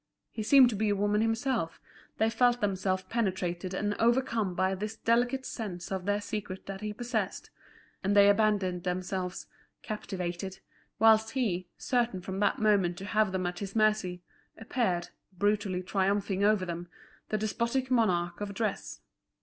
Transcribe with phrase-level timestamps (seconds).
[0.31, 1.79] He seemed to be a woman himself,
[2.17, 6.91] they felt themselves penetrated and overcome by this delicate sense of their secret that he
[6.91, 7.51] possessed,
[8.03, 9.45] and they abandoned themselves,
[9.83, 10.57] captivated;
[10.97, 14.23] whilst he, certain from that moment to have them at his mercy,
[14.57, 16.87] appeared, brutally triumphing over them,
[17.29, 19.01] the despotic monarch of dress.